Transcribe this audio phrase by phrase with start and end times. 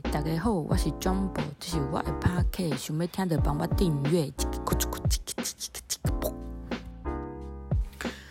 [0.00, 4.30] 大家好，我是 Jumbo，这是我的 Podcast，想要听的帮我订阅。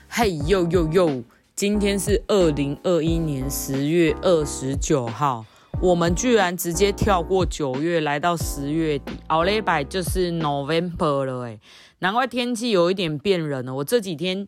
[0.10, 1.24] 嘿呦呦呦，
[1.56, 5.46] 今天是二零二一年十月二十九号，
[5.80, 11.60] 我们居然直接跳过九月，来到十月底，奥利百就是 November 了哎，
[12.00, 13.76] 难怪天气有一点变冷了。
[13.76, 14.48] 我这几天。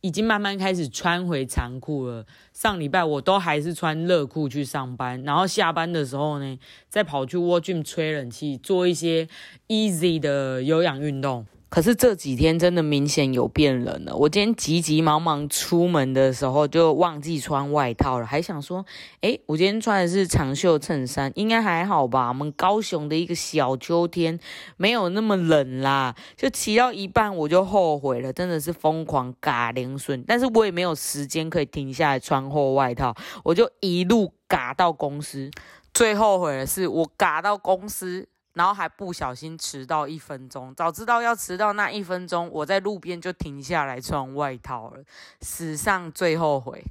[0.00, 2.24] 已经慢慢开始穿回长裤了。
[2.52, 9.28] 上礼拜我都还是穿热裤去上班，然后下班的时候呢，再跑去 w a Gym 吹冷气，做一些
[9.68, 11.46] easy 的有氧运动。
[11.70, 14.16] 可是这几天真的明显有变冷了。
[14.16, 18.84] 我今天急急忙忙出门的时候就忘记穿外套了，还想说，
[19.20, 22.28] 诶，我今天穿的是长袖衬衫，应该还好吧？
[22.28, 24.40] 我们高雄的一个小秋天
[24.78, 26.14] 没有那么冷啦。
[26.36, 35.50] 就骑到一半我就后悔了，真的是疯狂嘎零顺，但是我也没有时间可以停下来穿厚外套，我就一路嘎到公司。
[35.92, 38.26] 最后悔的是我嘎到公司。
[38.58, 45.04] 然后还不小心迟到一分钟，早知道要迟到那一分钟，我在路边就停下来穿外套了，
[45.40, 46.82] 史上最后悔。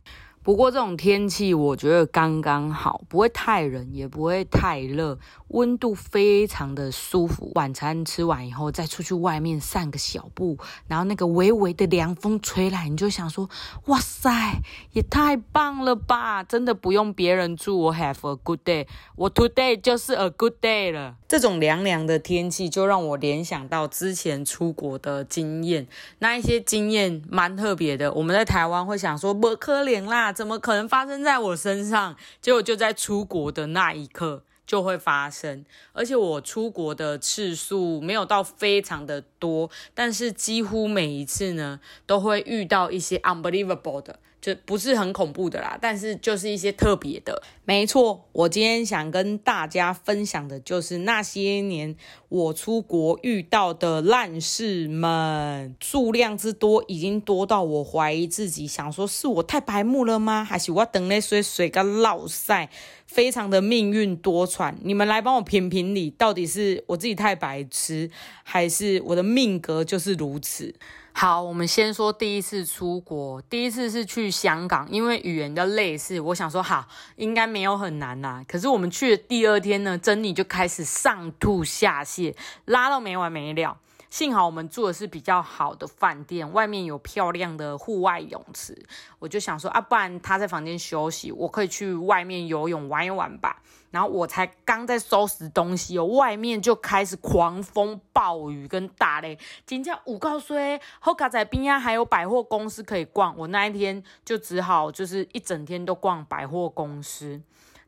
[0.43, 7.51] 不过这种天气我觉得刚刚好，不会太冷，也不会太热，温度非常的舒服。
[7.55, 10.57] 晚餐吃完以后，再出去外面散个小步，
[10.87, 13.49] 然后那个微微的凉风吹来，你就想说：
[13.87, 14.61] 哇塞，
[14.93, 16.41] 也太棒了吧！
[16.41, 21.17] 真的不用别人祝我 have a good day，我 today 就是 a good day 了。
[21.27, 25.85] 这种凉凉的天气，就让我联想到之前出国的经验，
[26.19, 28.13] 那一些经验蛮特别的。
[28.13, 30.31] 我们在台湾会想说：不可怜啦。
[30.31, 32.15] 怎么可能发生在我身上？
[32.41, 44.19] 结果就在出国的那一刻就会发生，而且我出国的次数没有到非常的多，但是几乎每一次呢都会遇到一些 unbelievable 的。
[44.47, 47.43] 就不是很恐怖的啦，但是就是一些特别的。
[47.65, 51.93] 没错，我今天想跟大家分享的就是那些年
[52.29, 60.45] 我出国遇到的烂事们，数量之多，已经多到我怀疑自己，想说是我太白目了吗？
[60.45, 62.69] 还是我等那水水个老晒，
[63.05, 64.73] 非常的命运多舛。
[64.81, 68.09] 你们来帮我评评理，到底是我自己太白痴，
[68.43, 70.73] 还是我的命格就是如此？
[71.19, 78.45] 好，我们先说第一次出国，第一次是去香港，因为语言的类似，我想说好，应该没有很难呐。
[78.47, 82.35] 可是我们去的第二天呢，珍妮就开始上吐下泻，
[82.65, 83.75] 拉到没完没了。
[84.09, 88.85] 幸好我们住的是比较好的饭店，外面有漂亮的户外泳池。
[89.19, 93.61] 我就想说啊，不然他在房间休息，我可以去外面游泳玩一玩吧。
[93.91, 99.37] 然后我才刚在收拾东西哦，外面就开始狂风暴雨跟大雷。
[99.65, 100.57] 今天五告说，
[100.99, 107.41] 后卡在边啊还有百货公司可以逛，我那一天就只好就是一整天都逛百货公司。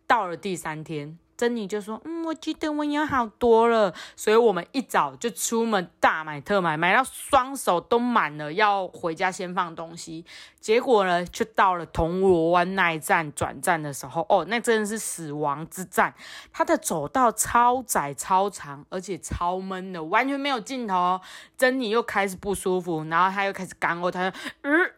[0.08, 1.18] 到了第三天。
[1.40, 10.26] 珍妮就说：“嗯，我记得我有好多了，所以我们一早就出门大买特买，买到双手都满了，要回家先放东西。
[10.60, 16.14] 结果呢，就到了铜锣湾那一站转站的时候，哦，那真的是死亡之站，
[16.52, 21.22] 它的走道超窄超长，而且超闷的，完全没有尽头。
[21.58, 24.92] 珍妮又开始不舒服，然后她又开始干呕，她说：嗯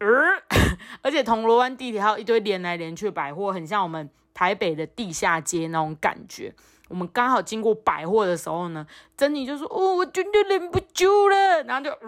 [0.00, 0.06] 嗯，
[1.00, 6.54] 而且铜锣湾地铁还有一堆连来连去的百货，很像我们。”台北的地下街那种感觉，
[6.88, 8.86] 我们刚好经过百货的时候呢，
[9.16, 11.98] 珍妮就说：“哦，我真的忍不住了。”然后就，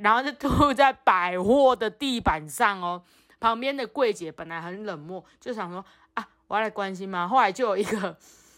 [0.00, 3.00] 然后就吐在百货的地板上哦。
[3.38, 8.16] 旁边的柜姐本来很冷漠，就想说：“啊，我要来关心吗？”后来就有一个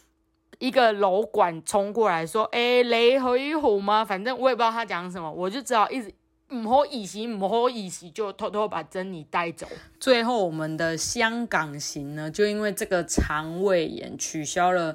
[0.59, 6.11] 一个楼管冲过来说：“哎，雷回虎吗？”反正我也不知道他讲什么，我就只好一直。
[6.53, 9.67] 唔好意思，唔好意思，就偷偷把珍妮带走。
[9.99, 14.95] 最后，我们的香港行呢，就因为这个肠胃炎取消了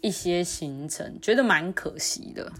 [0.00, 2.50] 一些行程，觉得蛮可惜的。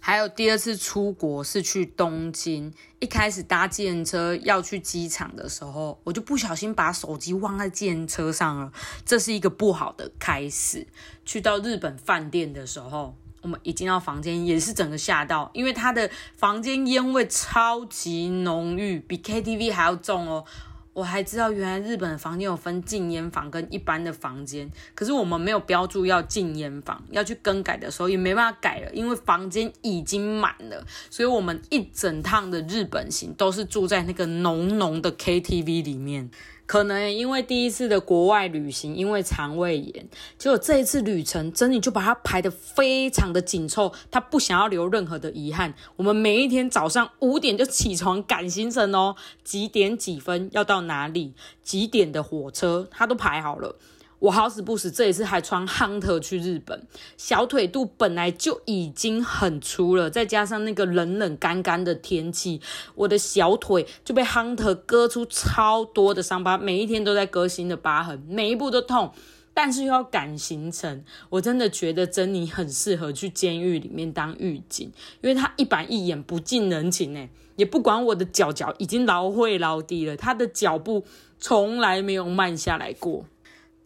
[0.00, 8.72] 还有第二次出国是去东京，一开始搭计车要去机场的时候，我就不小心把手机忘在计程车上了，
[9.04, 10.86] 这是一个不好的开始。
[11.24, 13.14] 去到日本饭店的时候。
[13.46, 20.44] 我们一进到房间，也是整个吓到，因为他的房间烟味超级浓郁，比 KTV 还要重哦。
[20.92, 30.84] 我还知道，原来日本的房间有分禁烟房跟一般的房间，可是我们没有标注要禁烟房，要去更改的时候也没办法改了，因为房间已经满了。
[31.08, 36.30] 所以我们一整趟的日本行都是住在那个浓浓的 KTV 里面。
[36.66, 45.72] 可能因为第一次的国外旅行，因为肠胃炎，结果这一次旅程，珍妮就把它排得非常的紧凑，她不想要留任何的遗憾。
[45.94, 49.14] 我们每一天早上五点就起床赶行程哦，
[49.44, 53.76] 几点几分要到哪里，几点的火车，她都排好了。
[54.18, 56.86] 我好死不死这一次还穿 Hunter 去日本，
[57.16, 62.60] 小腿肚本来就已经很粗了，再加上那个冷冷干干的天气，
[62.94, 69.12] 我的小腿就被 Hunter 割出超多的伤疤，每一天都在割新的疤痕，每一步都痛。
[69.52, 74.92] 但是又要赶行程，我真的觉得珍妮很适合去监狱里面当狱警，
[75.22, 81.06] 因为她一板一眼，不近人情哎，也不管我的脚脚已经老会老低了，她的脚步
[81.38, 83.24] 从来没有慢下来过。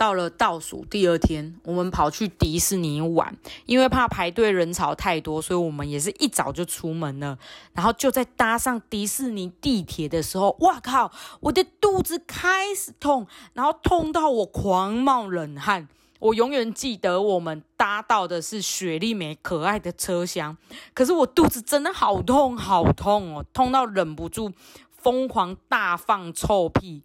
[0.01, 3.37] 到了倒数第二天，我们跑去迪士尼玩，
[3.67, 7.37] 因为怕排队人潮太多，所以我们也是一早就出门了。
[7.75, 11.13] 然后就在搭上迪士尼地铁的时候，哇靠！
[11.41, 15.87] 我的肚子开始痛，然后痛到我狂冒冷汗。
[16.19, 20.57] 我永远记得我们搭到的是雪莉梅可爱的车厢，
[20.95, 24.51] 可是我肚子真的好痛好痛哦，痛到忍不住
[24.89, 27.03] 疯狂大放臭屁。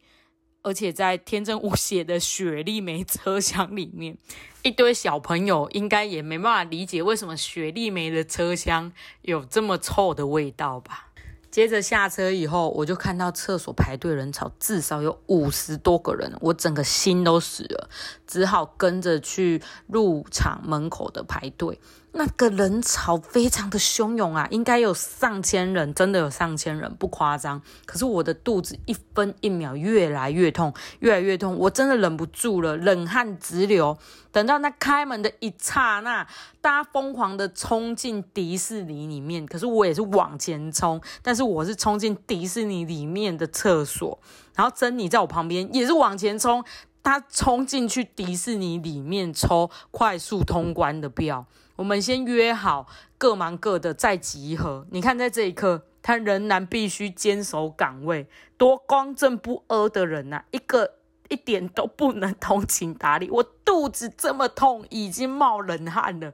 [0.65, 4.17] 而且在天真无邪的雪莉梅车厢里面，
[4.63, 8.91] 一堆小朋友应该也没办法理解为什么雪莉梅的车厢
[9.21, 11.11] 有这么臭的味道吧。
[11.51, 17.87] 接着下车以后，我就看到厕所排队人潮至少有五十多个人，我整个心都死了，
[18.25, 21.79] 只好跟着去入场门口的排队。
[22.17, 27.61] 那个人潮非常的汹涌啊， 应该有上千人，真的有上千人，不夸张。
[27.85, 33.97] 可是我的肚子一分一秒越来越痛，越来越痛，我真的忍不住了，冷汗直流。
[34.31, 36.25] 等到那开门的一刹那，
[36.61, 44.17] 大家疯狂的冲进迪士尼里面，可是我也是往前冲，但是我是冲进迪士尼里面的厕所，
[44.55, 46.63] 然后珍妮在我旁边也是往前冲，
[47.03, 51.45] 她冲进去迪士尼里面抽快速通关的票。
[51.75, 52.87] 我们先约好，
[53.17, 54.87] 各忙各的，再集合。
[54.91, 58.27] 你看，在这一刻，他仍然必须坚守岗位，
[58.57, 60.95] 多刚正不阿的人呐，一个
[61.27, 63.29] 一点都不能通情达理。
[63.29, 66.33] 我肚子这么痛，已经冒冷汗了，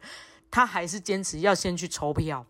[0.51, 2.45] 他还是坚持要先去抽票。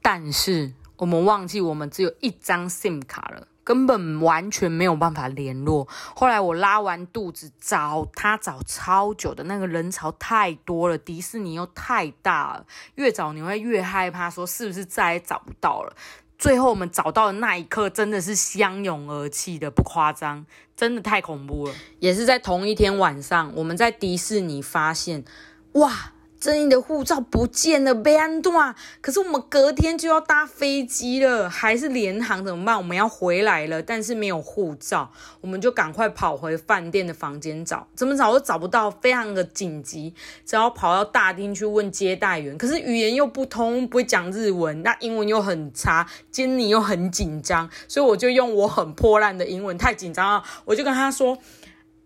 [0.00, 3.48] 但是我们忘记，我们只有一张 SIM 卡了。
[3.64, 5.88] 根本完全没有办法联络。
[6.14, 15.96] 后来我拉完肚子找他找超久的，那个人潮太多了，迪士尼又太大了，越找你会越害怕，说是不是再也找不到了？
[16.36, 20.44] 最后我们找到的那一刻，真的是相拥而泣的，不夸张，
[20.76, 21.74] 真的太恐怖了。
[22.00, 25.24] 也是在同一天晚上，我们在迪士尼发现，
[25.72, 26.12] 哇！
[26.44, 28.74] 珍妮的护照不见了，被安断。
[29.00, 32.76] 可是我们隔天就要搭飞机了，还是联航怎么办？
[32.76, 35.10] 我们要回来了，但是没有护照，
[35.40, 40.12] 我们就赶快跑回饭店的房间找，怎么找都找不到，非常的紧急，
[40.44, 42.58] 只好跑到大厅去问接待员。
[42.58, 51.38] 可是语言又不通，不会讲日文，那英文又很差，珍妮又很紧张，所以我就用我很破烂的英文，太紧张了，我就跟他说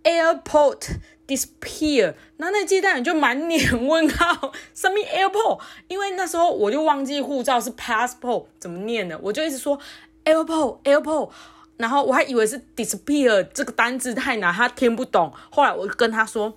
[0.04, 0.98] ：“Airport。”
[1.28, 5.60] disappear，那那接待员就满脸问号， 什么 airport？
[5.86, 9.78] 因为那时候我就忘记护照是 passport 怎么念的，我就一直说
[10.24, 11.30] airport airport，
[11.76, 15.30] 然后我还以为是 disappear 这个单字太难，他听不懂。
[15.50, 16.56] 后来我就跟他说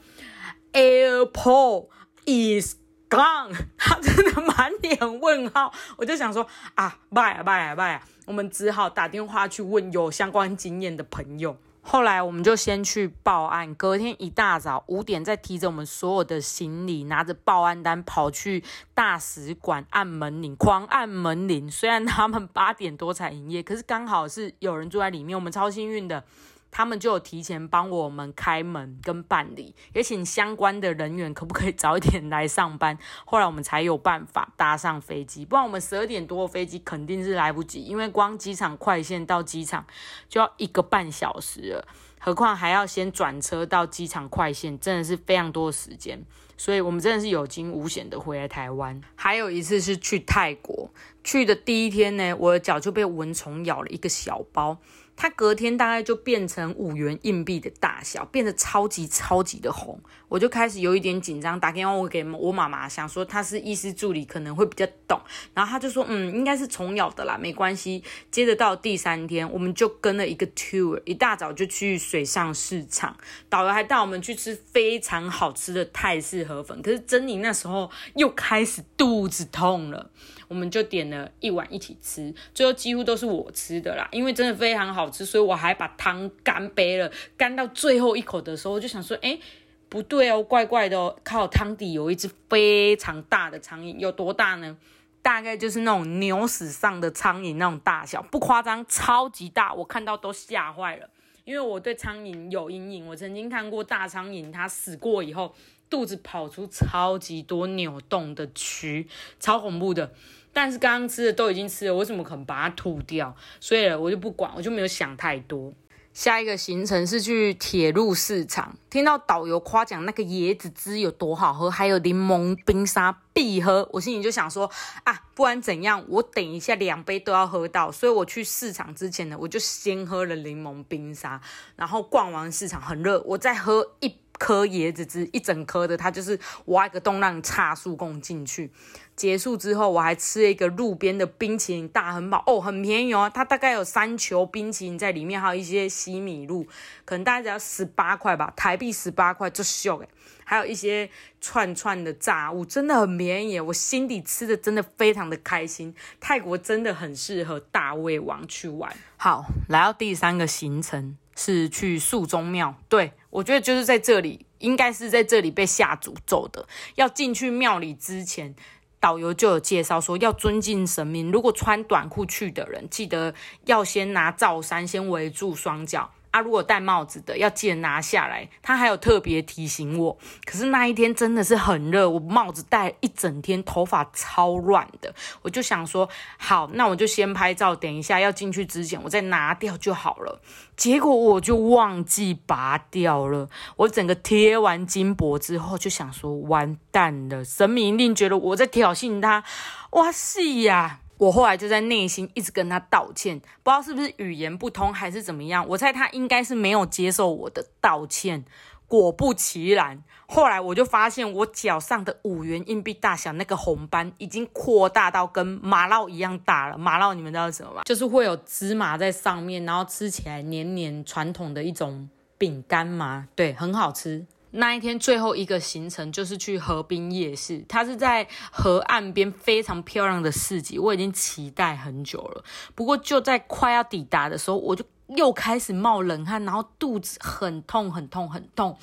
[0.72, 1.88] airport
[2.26, 2.76] is
[3.10, 5.74] gone，他真的满脸问号。
[5.98, 11.58] 我就想说啊拜啊拜啊拜啊，我们只好打电话去问有相关经验的朋友。
[11.84, 21.70] 后来我们就先去报案，隔天一大早五点，再提着我们所有的行李，拿着报案单跑去大使馆按门铃，狂按门铃。
[21.70, 26.24] 虽然他们八点多才营业，可是刚好是有人住在里面，我们超幸运的。
[26.72, 32.98] 他们就有提前帮我们开门跟办理，也请相关的人员可不可以早一点来上班。
[33.26, 39.86] 后来我们才有办法搭上飞机，不然我们十二点多的飞机肯定是来不及，因为光机场快线到机场
[40.30, 41.88] 就要一个半小时了，
[42.20, 46.24] 何况还要先转车到机场快线，真的是非常多的时间。
[46.58, 49.02] 所以我们真的是有惊无险的回来台湾。
[49.16, 50.91] 还有一次是去泰国，
[51.24, 54.80] 去的第一天呢，我的脚就被蚊虫咬了一个小包。
[55.18, 65.22] 它隔天大概就变成五元硬币的大小，变得超级超级的红，我就开始有一点紧张，打电话我给我妈妈，想说她是医师助理，可能会比较懂，
[65.54, 68.04] 然后她就说，嗯，应该是虫咬的啦，没关系。
[68.32, 73.16] 接着到第三天，我们就跟了一个 tour，一大早就去水上市场，
[73.48, 80.10] 导游还带我们去吃非常好吃的泰式河粉，可是珍妮那时候又开始肚子痛了。
[80.52, 87.10] 我们就点了一碗一起吃，最后几乎都是我吃的啦，因为真的非常好吃，所以我还把汤干杯了。
[87.38, 89.40] 干到最后一口的时候，我就想说，哎，
[89.88, 91.18] 不对哦，怪怪的哦。
[91.24, 94.76] 靠汤底有一只非常大的苍蝇，有多大呢？
[95.22, 101.10] 大概就是那种牛屎上的苍蝇那种大小，不夸张，超级大，我看到都吓坏了。
[101.46, 103.08] 因为我对苍蝇有阴影。
[103.08, 105.56] 我曾经看过大苍蝇，它死过以后，
[105.90, 109.08] 肚子跑出超级多扭动的蛆，
[109.40, 110.12] 超恐怖的。
[110.54, 113.36] 但是刚刚吃的都已经吃了，我怎么可能把它吐掉？
[113.60, 115.74] 所以我就不管，我就没有想太多。
[116.14, 124.70] 下一个行程是去铁路市场，听到导游夸奖那个椰子汁有多好喝，还有柠檬冰沙必喝，我心里就想说
[125.06, 127.90] 啊，不管怎样，我等一下两杯都要喝到。
[127.90, 131.40] 所以我去市场之前呢，我就先喝了柠檬冰沙，
[131.78, 134.14] 然后逛完市场很热，我再喝一。
[134.42, 138.72] 颗椰子汁，一整颗的，它就是挖一个洞让你插树供进去。
[139.16, 146.66] 结束之后，我还吃了一个路边的冰淇淋大汉堡，哦，很便宜哦，它大概有三球冰淇淋在里面，还有一些西米露，
[147.06, 150.10] 可能大概只要十八块吧，台币十八块就秀诶。
[150.44, 151.08] 还有一些
[151.40, 155.94] 串串的炸物，真的很便宜，我心底吃的真的非常的开心。
[156.20, 158.92] 泰国真的很适合大胃王去玩。
[159.18, 161.16] 好，来到第三个行程。
[161.36, 166.68] 是去树中庙，对我觉得就是在这里，应该是在这里被下诅咒的。
[166.96, 168.54] 要进去庙里之前，
[169.00, 171.32] 导游就有介绍说要尊敬神明。
[171.32, 173.34] 如果穿短裤去的人，记得
[173.66, 176.12] 要先拿罩衫先围住双脚。
[176.32, 178.50] 啊，如果戴帽子的要记得拿下来。
[178.62, 185.14] 他还有特别提醒我，可是那一天真的是很热，我帽子戴一整天，头发超乱的。
[185.42, 186.08] 我就想说，
[186.38, 190.42] 好，那我就先拍照，等一下要进去之前，我再拿掉就好了。
[190.78, 193.50] 结果我就忘记拔掉了。
[193.76, 199.44] 我整个贴完金箔之后，就想说，完蛋了，神明一定觉得我在挑衅他。
[199.92, 201.00] 哇塞呀！
[201.22, 205.64] 我后来就在内心一直跟他道歉，不知道是不是语言不通还是怎么样。
[205.68, 208.44] 我猜他应该是没有接受我的道歉。
[208.88, 216.76] 果不其然，后来我就发现我脚上的五元硬币大小那个红斑已经扩大到跟麻烙一样大了。
[216.78, 217.84] 麻烙你们知道是什么吗？
[217.86, 222.10] 就是会有芝麻在上面，然后吃起来黏黏，传统的一种
[222.40, 223.28] 饼干嘛？
[223.36, 224.26] 对，很好吃。
[224.52, 232.44] 那一天最后一个行程就是去河滨夜市，它是在河岸边非常漂亮的市集，我已经期待很久了。
[232.76, 234.84] 不过就在快要抵达的时候，我就
[235.16, 238.78] 又开始冒冷汗，然后肚子很痛很痛很痛。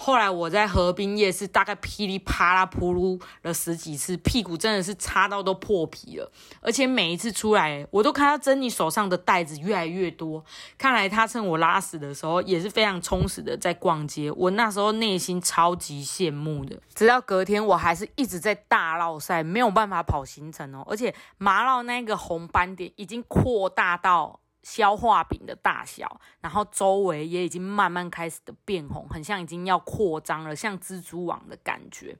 [0.00, 6.30] 后来我在河滨夜市大概噼里啪啦扑噜了十几次，屁股真的是擦到都破皮了。
[6.60, 10.44] 而且每一次出来，我都看到珍妮手上的袋子越来越多。
[10.78, 14.30] 看来她趁我拉屎的时候也是非常充实的在逛街。
[14.30, 16.80] 我那时候内心超级羡慕的。
[16.94, 20.86] 直到隔天，我还是一直在大绕赛，没有办法跑行程哦。
[20.88, 24.38] 而且麻烙那个红斑点已经扩大到。
[24.68, 32.14] 消化饼的大小，然后周围也已经慢慢开始的变红，很像已经要扩张了，像蜘蛛网的感觉。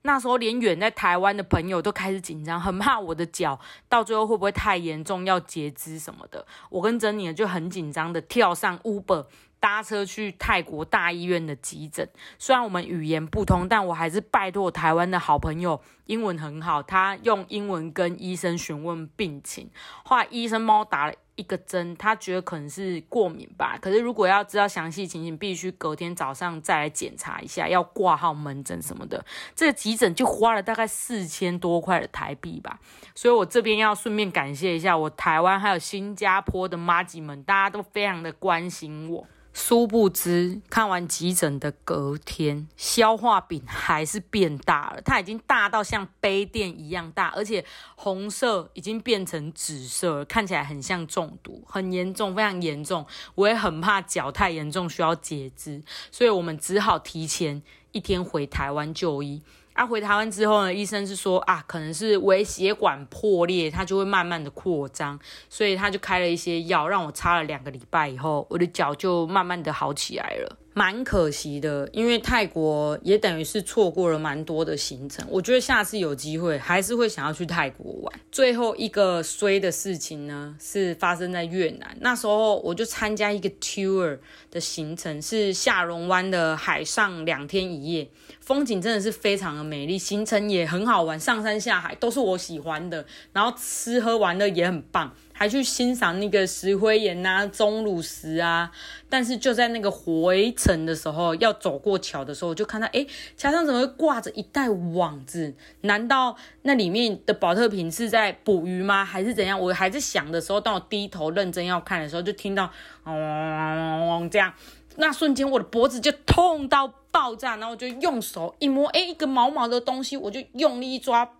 [0.00, 6.46] 那时候连远在台湾的朋友都开始紧张，很怕我的脚到最后会不会太严重，要截肢什么的。
[6.70, 9.26] 我跟珍妮就很紧张的跳上 Uber。
[9.60, 12.06] 搭车去泰国大医院的急诊，
[12.38, 19.70] 虽然我们语言不通，但我还是拜托台湾的好朋友，英文很好，他用英文跟医生询问病情。
[20.04, 23.78] 后来医生帮我打了一个针，他觉得可能是过敏吧。
[23.80, 29.24] 可是如果要知道详细情形，必须隔天早上再来检查一下，要挂号门诊什么的。
[29.56, 32.78] 这个急诊就花了大概四千多块的台币吧。
[33.14, 39.26] 所以我这边要顺便感谢一下我台湾还有新加坡的妈吉们，大家都非常的关心我。
[39.56, 45.00] 殊不知，看完急诊的隔天，消化饼还是变大了。
[45.02, 53.06] 它已经大到像杯垫一样大，而且红色已经变成紫色，看起来很像中毒，很严重，非常严重。
[53.36, 59.40] 我也很怕脚太严重需要截肢，所以我们只好提前一天回台湾就医。
[59.74, 70.56] 啊，回台湾之后呢，医生是说啊，可能是微血管破裂，它就会慢慢的扩张，所以他就开了一些药，让我擦了两个礼拜以后，我的脚就慢慢的好起来了。
[70.76, 75.24] 蛮可惜的，因为泰国也等于是错过了蛮多的行程。
[75.30, 78.20] 我觉得下次有机会还是会想要去泰国玩。
[78.32, 81.96] 最后一个衰的事情呢，是发生在越南。
[82.00, 84.18] 那时候我就参加一个 tour
[84.50, 95.14] 的行程，是下龙湾的海上两天一夜，风景真的是非常的美丽，行程也很好玩，上山下海都是我喜欢的，然后吃喝玩乐也很棒。
[95.44, 98.70] 还去欣赏那个石灰岩呐、钟乳石啊，
[99.10, 105.54] 但是就在那个回程的时候，要走过桥的时候，我就看到哎，桥上怎么会挂着一袋网子？
[105.82, 109.04] 难道那里面的保特瓶是在捕鱼吗？
[109.04, 109.60] 还是怎样？
[109.60, 112.70] 我还在想的时候，当我低头认真要看的时候，就听到
[113.04, 114.50] 嗡嗡嗡这样，
[114.96, 121.32] 那瞬间我的脖子就痛到爆炸，然后我就用手一摸，哎，一个毛毛的东西，我就用力一抓。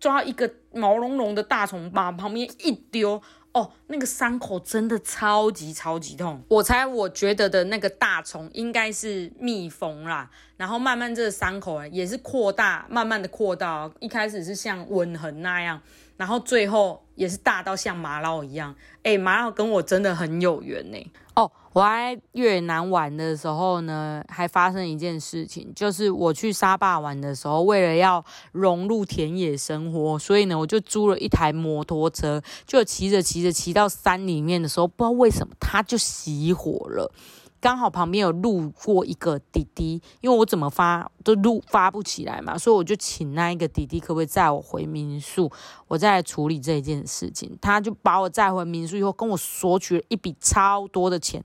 [0.00, 3.20] 抓一个毛茸茸的大虫，把旁边一丢，
[3.58, 6.40] 哦，那个伤口真的超级超级痛。
[6.48, 15.80] 我猜我觉得的那个大虫应该是蜜蜂啦，然后慢慢这个伤口也是扩大，慢慢的扩大，一开始是像吻痕那样。
[16.16, 21.12] 然后最后也是大到像麻老一样，哎，马老跟我真的很有缘呢。
[21.34, 37.12] 哦，我在越南玩的时候呢，还发生一件事情，就是我去沙坝玩的时候，为了要融入田野生活，所以呢，我就租了一台摩托车，就骑着骑着骑到山里面的时候，不知道为什么它就熄火了。
[37.60, 45.50] 刚好旁边有路过一个滴滴，因为我怎么发都路发不起来嘛，所以我就请那一个滴滴可不可以载我回民宿，
[45.88, 47.58] 我再来处理这件事情。
[47.60, 51.42] 他就把我载回民宿以后，跟我索取了一笔超多的钱，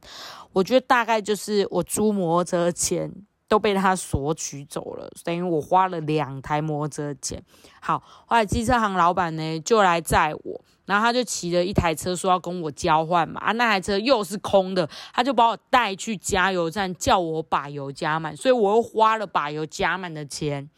[0.51, 3.11] 我觉得大概就是我租摩托车钱
[3.47, 7.43] 都被他索取走了，等于我花了两台摩托车钱。
[7.81, 10.61] 好，后来机车行老板呢就来载我。
[10.85, 20.69] 然后他就骑了一台车，说要跟我交换嘛，啊，那台车又是空的，他就把我带去加油站，叫我把油加满，所以我又花了把油加满的钱。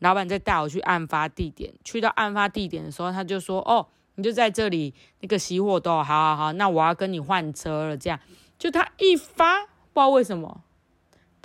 [0.00, 3.86] 老板再带我去案发地点，去到案发地点的时候，他就说：“哦，
[4.16, 8.20] 你就在这里，那个熄火都好好好，那我要跟你换车了。”这样，
[8.58, 10.60] 就他一发，不知道为什么。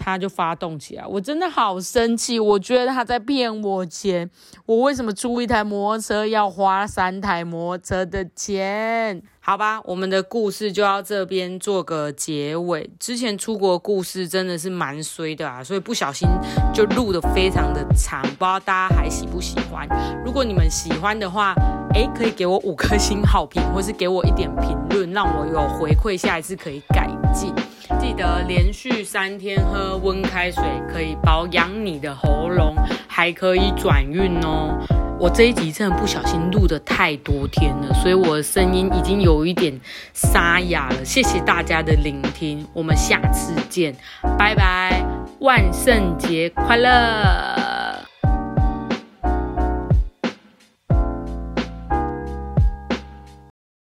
[0.04, 4.28] 他就发动起来，我真的好生气，我觉得他在骗我钱。
[4.66, 9.22] 我为什么租一台摩托车要花三台摩托车的钱？
[9.40, 12.90] 好吧，我们的故事就到这边做个结尾。
[13.00, 16.28] 之前出国故事真的是蛮衰的啊，所以不小心
[16.74, 19.88] 就录的非常的长，不知道大家还喜不喜欢？
[20.26, 21.54] 如果你们喜欢的话，
[21.94, 27.54] 诶，可以给我五颗星好评，或是给我一点评论，让我有回馈，下一次可以改进。
[28.00, 32.76] 记得连续三天喝温开水，可以保养你的喉咙，
[33.08, 34.78] 还可以转运哦。
[35.20, 39.80] 我这一集真的不小心录的太多天了，所以我的声音已经有一点
[40.14, 41.06] 沙哑了。
[41.06, 43.96] 谢谢大家的聆听，我们下次见，
[44.38, 45.06] 拜拜，
[45.40, 47.91] 万圣节快乐！